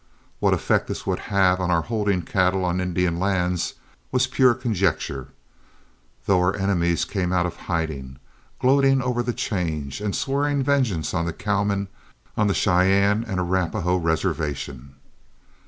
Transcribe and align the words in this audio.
What 0.39 0.55
effect 0.55 0.87
this 0.87 1.05
would 1.05 1.19
have 1.29 1.59
on 1.61 1.69
our 1.69 1.83
holding 1.83 2.23
cattle 2.23 2.65
on 2.65 2.81
Indian 2.81 3.19
lands 3.19 3.75
was 4.11 4.25
pure 4.25 4.55
conjecture, 4.55 5.27
though 6.25 6.39
our 6.39 6.55
enemies 6.55 7.05
came 7.05 7.31
out 7.31 7.45
of 7.45 7.55
hiding, 7.55 8.17
gloating 8.57 9.03
over 9.03 9.21
the 9.21 9.31
change, 9.31 10.01
and 10.01 10.15
swearing 10.15 10.63
vengeance 10.63 11.13
on 11.13 11.27
the 11.27 11.33
cowmen 11.33 11.87
on 12.35 12.47
the 12.47 12.55
Cheyenne 12.55 13.23
and 13.27 13.39
Arapahoe 13.39 13.97
reservation. 13.97 14.95